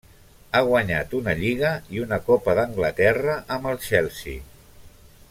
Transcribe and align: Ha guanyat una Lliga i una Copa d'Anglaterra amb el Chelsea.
Ha 0.53 0.61
guanyat 0.67 1.11
una 1.17 1.35
Lliga 1.41 1.73
i 1.97 2.01
una 2.05 2.19
Copa 2.31 2.57
d'Anglaterra 2.61 3.37
amb 3.57 3.69
el 3.73 3.79
Chelsea. 3.89 4.79